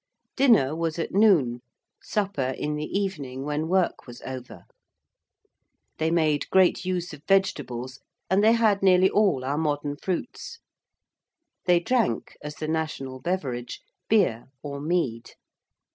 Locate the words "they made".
5.99-6.49